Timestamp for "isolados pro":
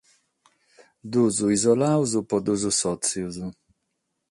1.57-2.37